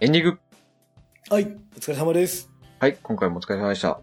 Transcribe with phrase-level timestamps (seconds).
[0.00, 0.38] エンディング
[1.28, 2.48] はい、お疲れ様です。
[2.78, 3.98] はい、今回もお疲れ様でした。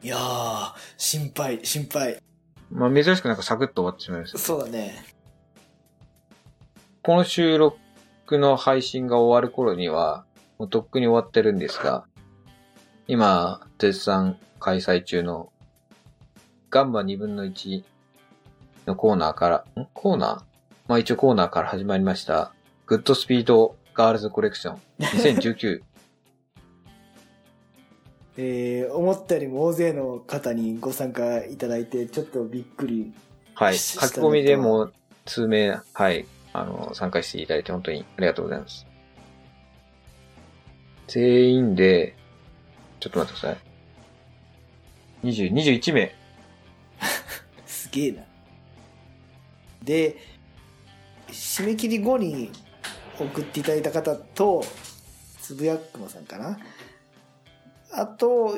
[0.00, 2.22] いやー、心配、心配。
[2.70, 4.38] まあ、珍しくなんかサクッと終わってしまいました。
[4.38, 5.04] そうだね。
[7.02, 10.24] この収録の配信が終わる頃には、
[10.60, 12.04] もうとっくに終わってるんですが、
[13.08, 15.52] 今、絶賛開催中の、
[16.70, 17.82] ガンバ2分の1
[18.86, 19.88] のコーナーから、ん？
[19.92, 20.42] コーナー？
[20.86, 22.52] まあ一応コーナーから始まりました、
[22.86, 25.82] グッドスピードガールズコレクション2019。
[28.38, 33.12] えー、思ったよりも大勢の方にご参加いただいて、ちょっとびっくり。
[33.54, 33.76] はい。
[33.76, 34.90] し書き込みでも
[35.26, 38.86] 数名、はい、あの、参加していただいて本当にありがとうございます。
[41.08, 42.16] 全員で、
[43.00, 43.58] ちょっと待ってくださ
[45.22, 45.26] い。
[45.28, 46.14] 20、21名。
[47.66, 48.22] すげえな。
[49.84, 50.16] で、
[51.28, 52.50] 締め切り後に
[53.22, 54.64] 送っていただいた方と、
[55.40, 56.58] つぶやくまさんかな。
[57.94, 58.56] あと、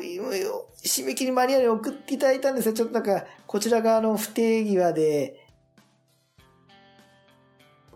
[0.84, 5.40] 締め切り間に合うに送っていただいたんですが、ちょっとなんか、こちら側の不定際で、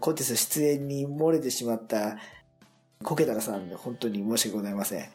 [0.01, 2.19] コンテスト出演に漏れてしまった、
[3.05, 5.09] コケタラさんで、本当に申し訳ございません。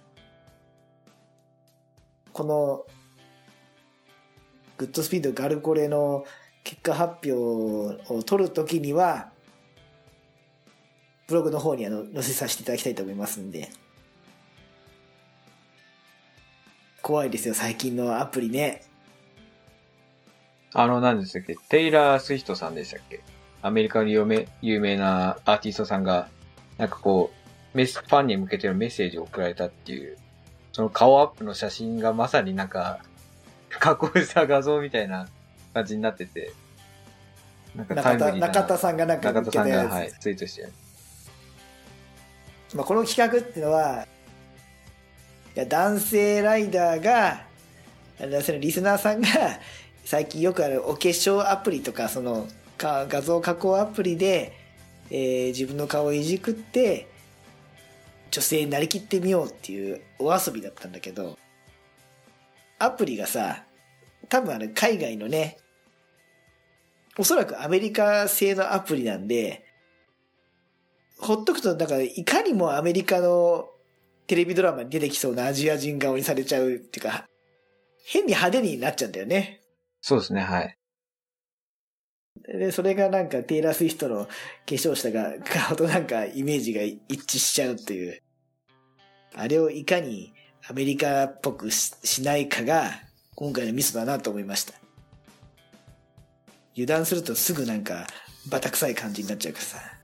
[2.32, 2.86] この、
[4.78, 6.26] グッドスピードガルコレの
[6.64, 7.34] 結果発表
[8.14, 9.33] を取るときには、
[11.34, 13.70] ブログの方にあの載せさせていただきたいと思いますんで。
[17.02, 18.84] 怖いですよ、最近のアプリね。
[20.74, 21.56] あの、何でしたっけ？
[21.70, 23.22] テイラー・スウィフトさんでしたっけ？
[23.64, 26.30] アメリカの有名有名なアーティストさんが、
[26.78, 27.32] なんかこ
[27.74, 30.20] う、メス、ファンに向けてのメッセージを送られたっていう、
[30.72, 33.00] その顔アップの写真がまさになんか、
[33.70, 35.28] 加工した画像みたいな
[35.74, 36.54] 感じになってて、
[37.76, 40.83] なんかタ中田イムリーな中田さんがなんか中田さんが、はい、ツイートしてつ
[42.74, 44.08] まあ、この企画っていうのは、
[45.56, 47.46] いや男性ライダーが、
[48.20, 49.28] 男性のリスナーさんが、
[50.06, 52.48] 最近よくあるお化粧アプリとか、その、
[52.78, 54.58] か画像加工アプリで、
[55.12, 57.08] えー自分の顔をいじくって、
[58.32, 61.38] 女性になりきってみようっていうお遊びだったんだけど、
[62.80, 63.64] アプリがさ、
[64.28, 65.58] 多分あの海外のね、
[67.18, 69.63] おそらくアメリカ製のアプリなんで、
[71.24, 73.70] ほっとくと、だから、いかにもアメリカの
[74.28, 77.26] テレビドラマに出てきそうなアジア人顔にされちゃうっていうか、
[78.06, 79.62] 変に派手になっちゃうんだよね。
[80.02, 80.78] そうですね、はい。
[82.48, 84.32] で、それがなんかテイラー・スウィフトの化
[84.68, 88.22] 粧したが顔となんかイメージが一致しちゃうっていう。
[89.36, 90.34] あれをいかに
[90.68, 92.92] アメリカっぽくししないかが
[93.36, 94.74] 今回のミスだなと思いました。
[96.74, 98.08] 油断するとすぐなんか
[98.50, 100.03] バタ臭い感じになっちゃうからさ。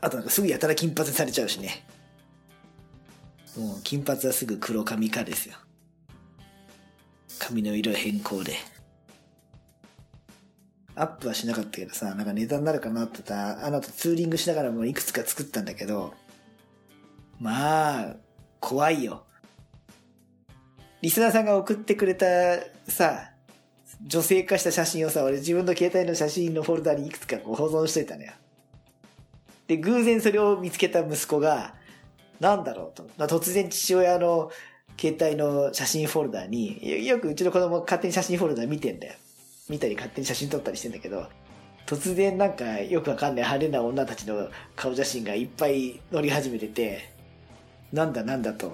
[0.00, 1.84] あとなんかすぐやたら金髪にされちゃうしね。
[3.56, 5.54] もう金髪はすぐ黒髪かですよ。
[7.38, 8.54] 髪の色変更で。
[10.96, 16.14] アップはしなかったけどさ、なんかネタになるかなってた、あの後ツーリングしながらもいくつか作ったんだけど、
[17.40, 18.16] まあ、
[18.60, 19.24] 怖いよ。
[21.02, 22.26] リスナーさんが送ってくれた
[22.88, 23.32] さ、
[24.06, 28.32] 女性化した写真をさ、俺自分の携帯の写真のフォルダにいくつかこう保存しといたのよ。
[29.66, 31.74] で、偶然それを見つけた息子が、
[32.40, 33.08] なんだろうと。
[33.26, 34.50] 突然父親の
[35.00, 39.14] 携帯の写真フォルダーに、よくうちの子供勝手に写真フォルダー見てんだよ。
[39.68, 41.26] 見たり勝手に写真撮ったりしてんだけど、
[41.86, 47.10] 突然なんかよくわかんない派手な女たちの顔写真がいっぱい載り始めてて、
[47.92, 48.72] なんだなんだと。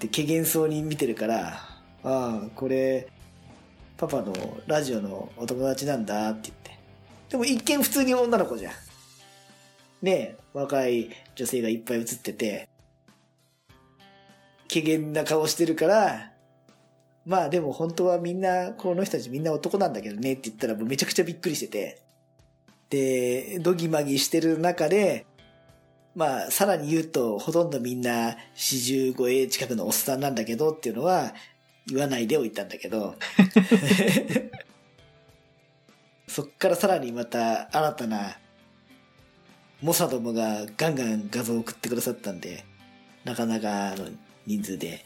[0.00, 1.60] で、怪げそうに見てるから、
[2.02, 3.08] ああ、これ、
[3.96, 4.32] パパの
[4.66, 6.78] ラジオのお友達なんだって言って。
[7.30, 8.72] でも一見普通に女の子じゃん。
[10.04, 12.68] ねえ、若い女性がいっぱい写ってて、
[14.70, 16.30] 怪げな顔してるから、
[17.24, 22.02] まあでも本当はみんな、この人たちみんな男なんだけどねって言ったらもうめちゃくちゃびっくりしてて。
[22.90, 25.24] で、ドギマギしてる中で、
[26.14, 31.32] まあさらに言うとほとんどみんな45近くのおっさんなんだけどっていうのは
[31.86, 33.14] 言わないでおいたんだけど。
[36.28, 38.36] そっからさらにまた新たな
[39.84, 42.64] 猛者どもがガンガン画像を送ってくださったんで、
[43.22, 44.08] なかなかの
[44.46, 45.04] 人数で。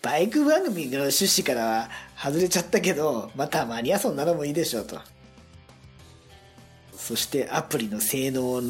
[0.00, 5.00] バイク番組の趣旨からは外れちゃったけど、またマニアソンなのもいいでしょうと。
[6.92, 8.62] そしてアプリの性能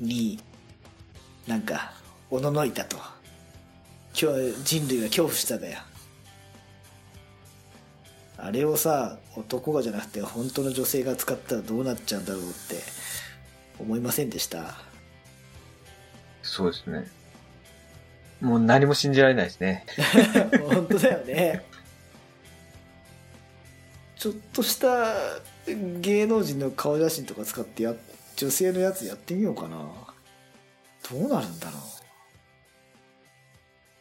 [0.00, 0.40] に、
[1.46, 1.92] なんか、
[2.32, 2.96] おののいたと。
[4.20, 5.78] 今日人類は恐怖しただよ。
[8.38, 12.82] あれをさ、男がじゃなくて本当の女性が使ったらどうなっちゃうんだろうって
[13.80, 14.74] 思いませんでした。
[16.42, 17.06] そうですね。
[18.40, 19.84] もう何も信じられないですね。
[20.72, 21.64] 本当だよね。
[24.16, 25.14] ちょっとした
[25.66, 27.94] 芸能人の顔写真とか使ってや、
[28.36, 29.78] 女性のやつやってみようかな。
[31.10, 31.80] どうなるんだろう。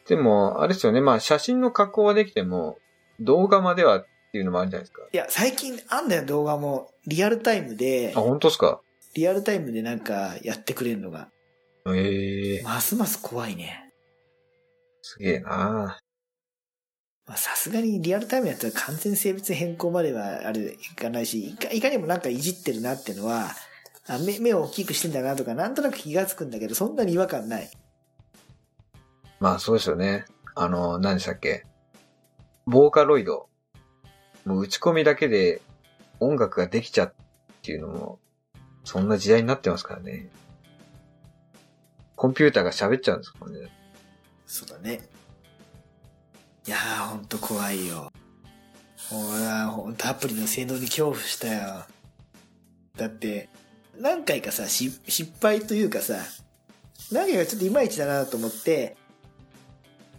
[0.09, 1.01] でも、あれですよね。
[1.01, 2.79] まあ、写真の加工はできても、
[3.19, 5.03] 動画まではっていうのもあるじゃないですか。
[5.11, 6.91] いや、最近あんだよ、動画も。
[7.05, 8.81] リアルタイムであ、、本当ですか？
[9.15, 11.29] リアルタイムでなんかやってくれるのが、
[11.87, 13.91] ええますます怖いね。
[15.01, 15.99] すげえな
[17.25, 23.51] まあさすがにリアルタイムやったら完全性別変更まではあれいかないし、いかいかにもなんかいじってるなっていうのは、
[24.07, 27.69] あ目目を大きくしてんだなとか、なんとなく気がつくんだけど、そんなに違和感ない。
[29.39, 30.25] まあ、そうですよね。
[30.55, 31.65] あの、何でしたっけ。
[32.65, 33.47] ボーカロイド。
[34.45, 35.61] もう打ち込みだけで
[36.19, 38.19] 音楽ができちゃうっていうのも、
[38.89, 40.29] そんな時代になってますからね。
[42.15, 43.69] コンピューターが喋っちゃうんですもんね。
[44.47, 44.99] そうだね。
[46.65, 48.11] いやー、ほんと怖いよ。
[49.11, 51.85] 俺はほんとアプリの性能に恐怖したよ。
[52.97, 53.47] だって、
[53.99, 54.99] 何回かさ、失
[55.39, 56.15] 敗というかさ、
[57.11, 58.97] 何回かちょっといまいちだなと思って、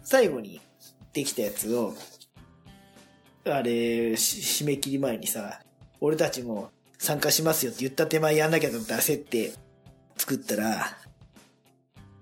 [0.01, 0.61] 最後に
[1.11, 1.93] できたやつを、
[3.43, 5.59] あれ、締め切り前にさ、
[5.99, 9.53] 俺たちも参加しますよって言った手前やんなきゃと思って焦って
[10.17, 10.85] 作ったら、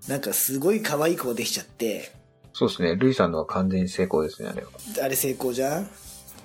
[0.07, 2.13] なんかすごい可愛い子できちゃって、
[2.53, 2.95] そうですね。
[2.95, 4.69] ルイさんのは完全に成功ですね、あれは。
[5.03, 5.89] あれ成功じゃん？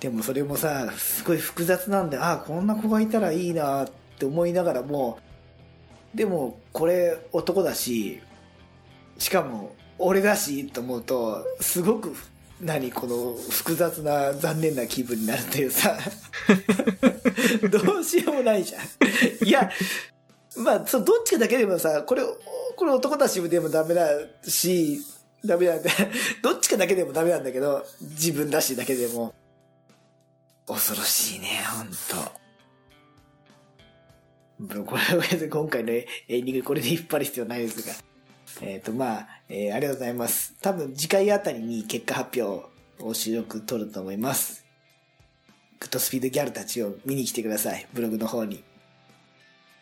[0.00, 5.20] でもそれもさ、すごい複雑なんで、ああ、こんな子がいたらいいなって思いながらも、
[6.12, 8.20] でもこれ男だし、
[9.16, 12.12] しかも俺だしと思うと、すごく、
[12.61, 15.99] 何この複雑な残念な気分になるというさ、
[17.71, 18.85] どうしようもないじゃん。
[19.47, 19.71] いや、
[20.56, 22.23] まあ、そうどっちかだけでもさ、これ、
[22.77, 24.09] これ男だしでもダメだ
[24.47, 25.01] し、
[25.45, 25.91] ダメなんだ。
[26.43, 29.35] どっちかだけでもダメなんだけど、自分だしだけでも。
[30.67, 32.45] 恐ろしいね、ほんと。
[34.85, 38.13] これは今回のエンディングこれで引っ張る必要ないですが。
[38.62, 40.55] えっ、と、まあ、えーありがとうございます。
[40.61, 42.67] 多分次回あたりに結果発表
[43.01, 44.65] を収録取ると思います。
[45.81, 47.87] グッドスピードギャルたちを見に来てください。
[47.93, 48.62] ブログの方に。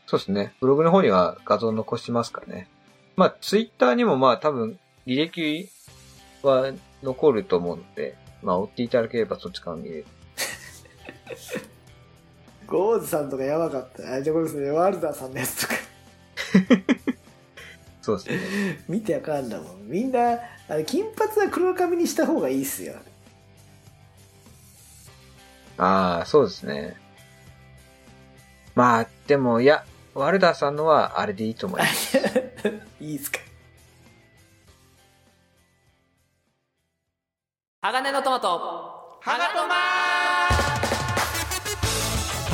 [0.07, 0.55] そうですね。
[0.61, 2.69] ブログの方には画像残しますからね。
[3.17, 5.69] まあ、ツイッターにもまあ多分履歴
[6.43, 6.73] は
[7.03, 10.07] 残ると思うので、まあ追っていただければそっちから見れる。
[12.67, 14.15] ゴーズさんとかやばかった。
[14.15, 15.75] あ、じゃあこれですね、ワルダーさんのやつとか。
[18.03, 18.85] そうですね。
[18.89, 19.89] 見てあかんだもん。
[19.89, 20.35] みんな、
[20.69, 22.95] あの、金髪は黒髪にした方がいいっすよ。
[25.79, 26.97] ああ、そうですね。
[28.75, 29.85] まあ、でも、いや、
[30.15, 32.19] ワルダーさんのはあれでいいと思います。
[33.01, 33.39] いいっすか。
[37.83, 38.49] 鋼のトマト
[39.21, 39.75] ハガトマ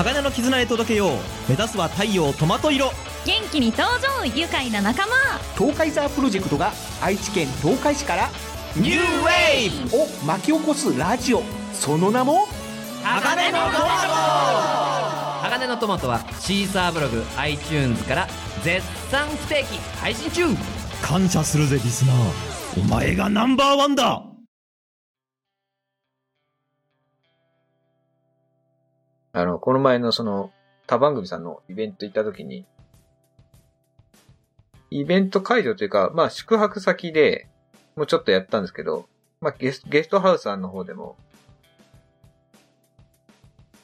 [0.02, 1.10] 鋼の絆へ届けよう
[1.48, 2.90] 目指すは太陽トマト色
[3.28, 5.12] 元気に登場愉快な仲間。
[5.54, 6.72] 東海ザープロジェクトが
[7.02, 8.30] 愛知県東海市から
[8.74, 9.90] ニューウェイ。
[9.90, 11.42] ブを巻き起こすラジオ。
[11.74, 12.46] その名も
[13.02, 18.26] 鋼のトマ鋼のトマトはシーサーブログ iTunes から
[18.62, 20.46] 絶賛不定期配信中。
[20.46, 22.80] ト感謝するぜリスナー。
[22.80, 24.22] お前がナンバーワンだ。
[29.34, 30.50] あの、この前のその、
[30.86, 32.64] 他番組さんのイベント行った時に、
[34.90, 37.48] イベント会場というか、まあ宿泊先で
[37.96, 39.08] もうちょっとやったんですけど、
[39.40, 41.16] まあゲスゲストハウスさんの方でも、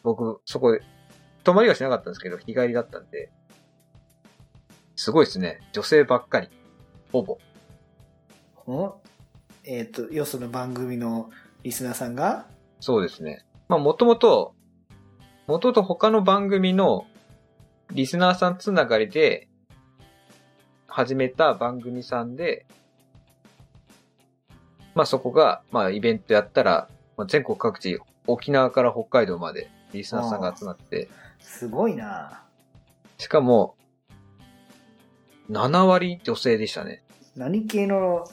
[0.03, 0.83] 僕、そこで、
[1.45, 3.31] 泊まりはしなかったんですけど、日帰りだったんで、
[4.97, 5.61] すごいですね。
[5.73, 6.49] 女性ばっかり。
[7.11, 7.39] ほぼ。
[8.67, 9.01] お
[9.65, 11.31] えっ、と、よその番組の
[11.63, 12.47] リスナーさんが？
[12.81, 13.45] そうですね。
[13.69, 14.55] まあもともと、
[15.47, 17.07] もともと他の番組の
[17.91, 19.49] リスナーさんつながりで
[20.95, 22.67] 始めた番組さんで、
[24.95, 27.99] まあそこが、まあイベントやったら、まあ、全国各地、
[28.29, 31.09] 沖縄から北海道までリスナーさんが集まって、
[31.41, 32.45] すごいな
[33.19, 33.75] しかも、
[35.51, 37.03] 7割女性でしたね。
[37.35, 38.25] 何系の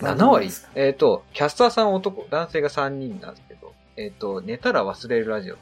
[0.00, 0.70] 番7割組ですか？
[0.76, 5.56] えっ、と、キャスターさん男、男性が3人なんですけど、えっ、と、寝たら忘れるラジオ。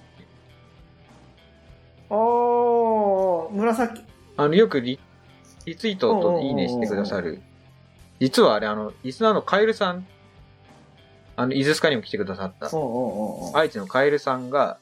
[2.15, 4.03] おー、紫。
[4.37, 5.01] あの、よくリ
[5.67, 7.41] リツイートといいねしてくださる。
[8.21, 10.07] 実はあれ、あの、リスナーのカエルさん、
[11.37, 14.79] あの、伊豆スカにも来てくださった、おうおう愛知のカエルさんが、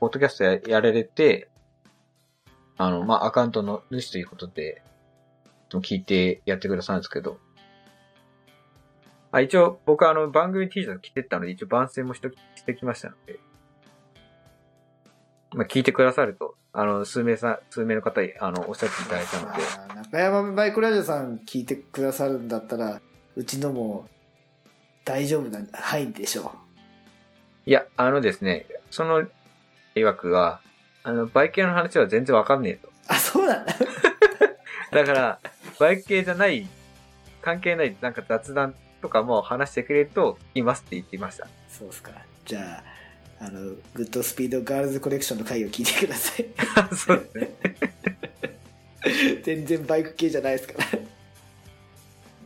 [0.00, 1.48] ポッドキャストややられて、
[2.76, 4.82] あの、まあ、アカウントの主ということで、
[5.76, 7.38] も聞いてやってくださるんですけど。
[9.32, 13.38] あ、一応、僕はあの、番組 T シャツ着てったので、一応番宣もしときしてきましたので。
[15.52, 23.00] まあ、聞いてくださると、あの、数名さん、数名の方に、あの、おっしゃっていただいたので、まあ中山バイクラジオさん聞いてくださるんだったら、
[23.36, 24.06] うちのも
[25.04, 26.52] 大丈夫な範囲でしょ
[27.66, 29.26] いや、あのですね、その、
[29.94, 30.60] 曰くは、
[31.02, 32.88] あの、バイク系の話は全然わかんねえと。
[32.88, 32.90] う。
[33.08, 33.74] あ、そうなんだ。
[34.92, 35.38] だから、
[35.78, 36.68] バイク系じゃない、
[37.42, 41.48] 関係ない、なんか雑談とかも話してくれると聞きますって言っていました。
[41.68, 42.12] そうっすか。
[42.44, 42.99] じゃあ、
[43.40, 43.60] あの、
[43.94, 46.46] グッドスピードガールズコレクションの回を聞いてください。
[46.94, 47.50] そうですね。
[49.42, 50.74] 全然バイク系じゃないですか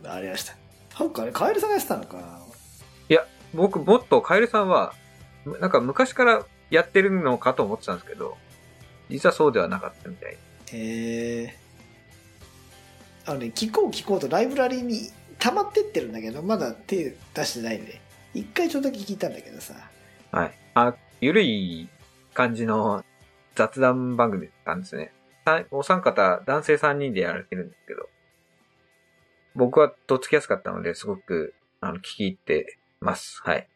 [0.03, 0.13] ら。
[0.15, 0.55] ありました。
[0.97, 2.39] なんかね、カエルさんがやってたのかな？
[3.53, 4.93] 僕、もっとカエルさんは、
[5.61, 8.37] なんか昔からやってるのかと思ってたんですけど、
[9.09, 10.31] 実はそうではなかったみたい。
[10.31, 11.57] へえ。
[13.25, 15.09] あのね、聞こう聞こうとライブラリに
[15.39, 18.01] 溜まってってるんだけど、まだ手出してないんで、
[18.33, 19.73] 一回ちょっとだけ聞いたんだけどさ。
[20.31, 20.51] はい。
[20.75, 21.87] あ、ゆるい
[22.33, 23.03] 感じの
[23.55, 25.13] 雑談番組なんですね。
[25.45, 28.09] さお三方、男性3人でやられてるんですけど、
[29.55, 33.41] 僕はとっつきやすかったので、すごく、あの、聞き入ってます。
[33.45, 33.69] はい。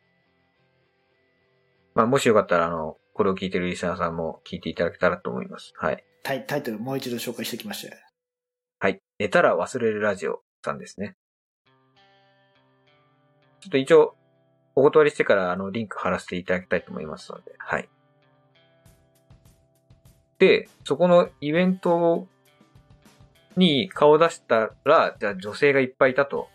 [1.96, 5.72] まあ、もしよかったら、あの、これを聞いてるリスナーさんも聞いていただけたらと思います。
[5.77, 6.03] はい。
[6.24, 8.01] タイタイトルもう一度紹介しておきましたよ。
[8.79, 9.00] はい。
[9.20, 11.15] 寝たら忘れるラジオさんですね。
[13.62, 14.15] ちょっと一応、
[14.80, 17.90] お断りしてから、あの、リンク貼らせていただきたいと思いますので、はい。
[20.38, 22.28] で、そこのイベント
[23.58, 26.48] に顔を出したら、じゃあ女性がいっぱいいたと。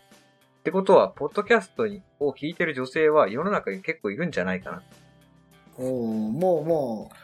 [0.59, 1.83] ってことは、ポッドキャスト
[2.19, 4.81] を聞いてる女性は世の中に結構いるんじゃないかな。
[5.77, 7.15] おおもうもう、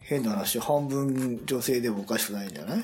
[0.00, 2.82] 変な話、半分女性でもおかしくないんじゃない？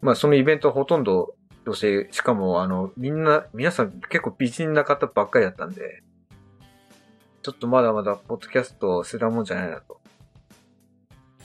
[0.00, 1.34] まあ、そのイベントはほとんど
[1.66, 6.02] 女性、しかも、あの、みんな、皆さん結構美人な方ばっかりだったんで、
[7.42, 10.00] ちょっとまだまだ、ポッドキャストをするもんじゃないなと。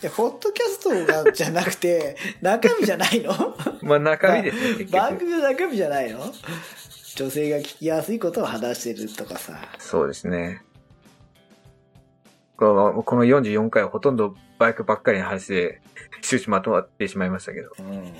[0.01, 0.89] いや、ポッドキャスト
[1.25, 3.33] がじゃなくて、 中身じゃないの？
[3.81, 4.85] まあ、中身ですね。
[4.85, 6.19] 番組の中身じゃないの？
[7.15, 9.59] 女性が聞きやすいことを話してるとかさ。
[9.77, 10.61] そうですね。
[12.55, 15.81] このこの44回はほとんどバイクばっかりの話で、
[16.21, 17.71] 終始まとまってしまいましたけど。
[17.79, 18.13] うん。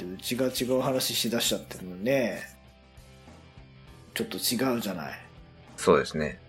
[0.00, 2.40] で、うちが違う話しだしちゃってるのね。
[4.14, 5.18] ちょっと違うじゃない。
[5.76, 6.40] そうですね。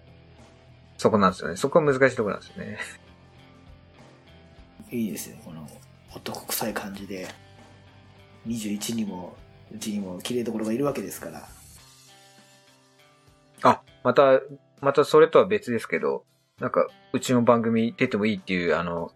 [0.97, 1.57] そこなんですよね。
[1.57, 2.77] そこは難しいところなんですよね。
[4.91, 5.67] いいですよ、この
[6.13, 7.27] 男臭い感じで。
[8.47, 9.35] 21にも、
[9.73, 11.47] うちにも綺麗どころがいるわけですから。
[13.63, 14.41] あ、また、
[14.79, 16.23] またそれとは別ですけど、
[16.59, 19.11] なんか、うちの番組出てもいいっていう、あの、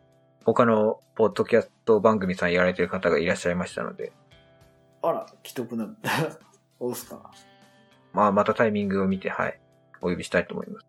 [0.45, 4.11] 他のポッドキャスト番組さんやられてる方がいらっしゃいましたので、
[5.01, 6.11] あら、既得なんだ、
[6.79, 7.31] オースか。
[8.13, 9.59] まあ、またタイミングを見て、はい、
[10.01, 10.85] お呼びしたいと思います。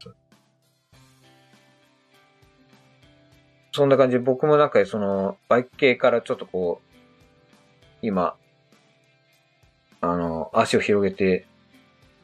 [3.73, 6.87] そんな感じで、僕もなんかその、バイク系からちょっとこう、
[8.01, 8.37] 今、
[10.01, 11.47] あの、足を広げて、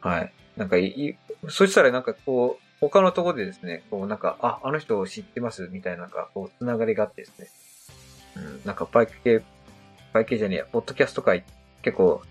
[0.00, 0.32] はい。
[0.56, 1.16] なんかいい、
[1.48, 7.48] そしたらなんかこう、他のところでですね、こうなんか、あ、あの人を知ってますみたいな、なんか、こう、つながりがあってですね。
[8.36, 9.42] うん、なんかバイク系、
[10.12, 11.44] バイク系じゃねえや、ポッドキャスト界、
[11.82, 12.22] 結構、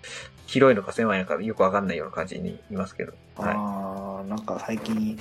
[0.47, 3.13] 広いのか狭いのかよくわかんないような感じにいますけど。
[3.37, 3.53] はい。
[3.55, 5.17] あー、なんか最近、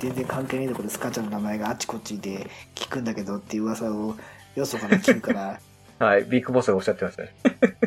[0.00, 4.16] 全然関係ないところでスカちゃんの名前があっちこっちで聞くんだけどっていう噂を
[4.54, 5.60] よそから聞くから、
[5.98, 7.34] はい、ビッグボスがおっしゃってましたね。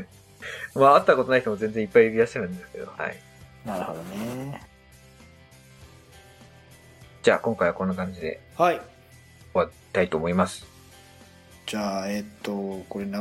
[0.76, 3.18] まあ、会ったことない人も全然いっぱいいらっしゃるんですけど、はい。
[3.66, 4.62] なるほどね。
[7.24, 8.76] じゃあ、今回はこんな感じではい。
[8.76, 8.86] 終
[9.54, 10.66] わりたいと思います。
[11.66, 13.12] じゃあ、えっと、これ流、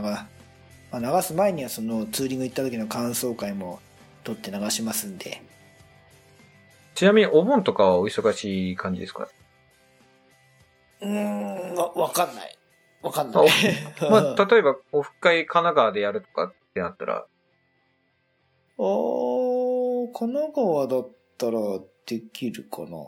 [1.00, 3.80] まあ、流す前にはそのツーリング行った時の感想会も
[4.22, 5.42] 撮って流しますんで。
[6.94, 9.28] ちなみに、お盆とかはお忙しい感じですか？
[11.00, 12.56] うーん、わ、わかんない。
[13.02, 13.48] わかんない。
[14.08, 17.26] まあ、例えば、オフ会神奈川でやるとかってなったら、
[18.78, 21.58] おー、神奈川だったら
[22.06, 22.98] できるかな。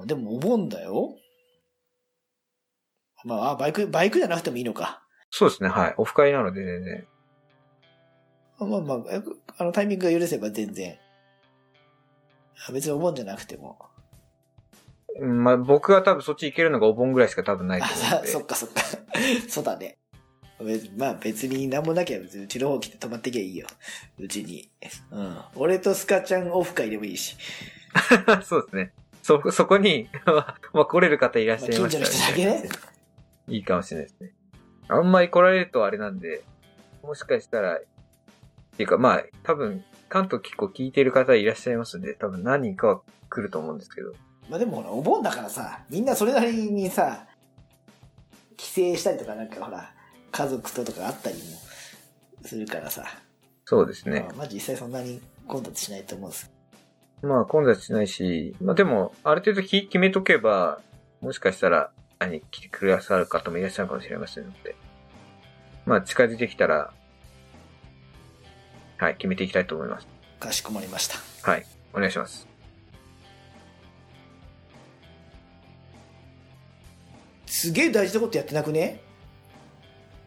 [0.00, 1.16] うんでもお盆だよ。
[3.24, 5.05] まああ、バイク、バイクじゃなくてもいいのか。
[5.30, 5.94] そうですね、はい。
[5.96, 7.06] オフ会なので全然。
[8.58, 9.22] まあまあ、え
[9.58, 10.96] あのタイミングが許せば全然。
[12.68, 13.78] あ別にお盆じゃなくても。
[15.20, 18.28] うんまあ、僕が多分そっち行けるのがお盆ぐらいしか多分ないあと思うさので。
[18.32, 18.82] そっかそっか。
[19.48, 19.98] そうだね。
[20.58, 23.66] 別まあ別に何もなきゃ別にうちの方来て泊まってきゃいいよ。
[24.18, 24.70] うちに。
[25.10, 25.38] うん。
[25.54, 27.36] 俺とスカちゃんオフ会でもいいし。
[28.42, 28.92] そうですね。
[29.22, 32.68] そ、そこに、まあ、来れる方いらっしゃい近所のましたら人だけね。
[33.48, 34.32] いいかもしれないですね。
[34.88, 36.42] あんまり来られるとあれなんで、
[37.02, 37.80] もしかしたら、っ
[38.76, 44.12] ていうかまあ、多分、関東結構聞いてる方いらっしゃいますんで、多分何人かは来ると思うんですけど。
[44.48, 47.26] まあでもほら、お盆だからさ、みんなそれなりにさ、
[48.56, 49.92] 帰省したりとかなんかほら、
[50.30, 51.42] 家族ととかあったりも
[52.44, 53.04] するからさ。
[53.64, 54.26] そうですねま。
[54.28, 56.52] あまあ実際そんなに混雑しないと思うんです。
[57.22, 60.80] まあ混雑しないし、まあでも、ある程度き決めとけば、
[61.20, 64.74] もしかしたら、何、来てくださる方もいらっしゃるかもしれませんので、
[65.84, 66.92] まあ近づいてきたら、
[68.98, 70.06] はい、決めていきたいと思います。
[70.40, 71.18] かしこまりました。
[71.48, 72.48] はい、お願いします。
[77.46, 79.00] すげえ大事なことやってなくね？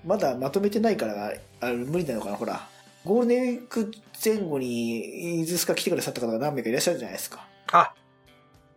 [0.06, 2.68] まだまとめてないから、あ無理なのかなほら。
[3.06, 3.92] ゴールデンウィーク
[4.24, 7.48] 前後に、伊豆スカ来てくださった方が何名かいらっしゃるじゃないですか。
[7.72, 7.94] あ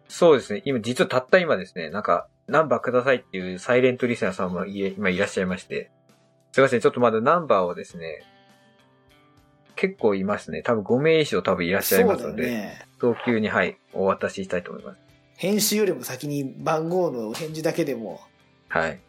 [0.09, 0.63] そうですね。
[0.65, 5.91] 今、実はたった今ですね、なんか、ナンバーくださいっていうサイレントリスナーさんもいえ今いらっしゃいまして。
[6.53, 8.27] すいません、ちょっとまだナンバーをですね、
[9.75, 10.61] 結構いますね。
[10.61, 12.87] 多分5名以上多分いらっしゃいますので、よね。
[13.01, 14.99] 早急に、はい、お渡ししたいと思います。
[15.39, 18.21] 編集よりも先に番号の返事だけでも、
[18.69, 19.01] はい。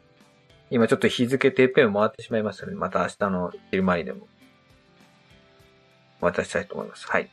[0.69, 4.25] 今ちょっと日付てっぺんを回ってしまいましたので、また明日の昼間にでも、
[6.21, 7.05] お渡ししたいと思います。
[7.07, 7.29] はい。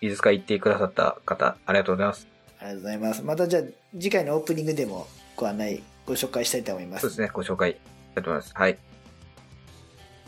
[0.00, 2.28] 伊豆スカ行ってくださった方、ありがとうございます。
[2.60, 3.22] ありがとうございます。
[3.24, 3.62] またじゃあ、
[3.94, 5.08] 次回のオープニングでも
[5.40, 7.00] ご案内、ご紹介したいと思います。
[7.00, 7.76] そうですね、ご紹介し
[8.14, 8.52] たいと思います。
[8.54, 8.76] はい。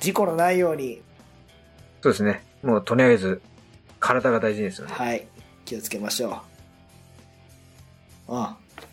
[0.01, 1.03] 事故のないように、
[2.01, 2.43] そうですね。
[2.63, 3.43] もうとりあえず、
[4.01, 4.95] 体が大事ですよね。
[4.95, 5.27] はい、
[5.67, 6.43] 気をつけましょ
[8.27, 8.35] う。
[8.35, 8.47] うん。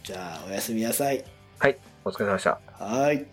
[0.03, 1.23] じゃあ、おやすみなさい。
[1.57, 1.77] はい。
[2.03, 2.59] お疲れ様でした。
[2.73, 3.25] はい。